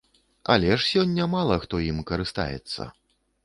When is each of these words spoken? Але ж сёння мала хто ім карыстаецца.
Але 0.53 0.71
ж 0.71 0.79
сёння 0.93 1.29
мала 1.35 1.59
хто 1.67 1.85
ім 1.91 2.03
карыстаецца. 2.13 2.93